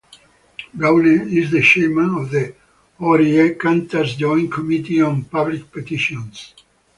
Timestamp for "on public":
4.99-5.71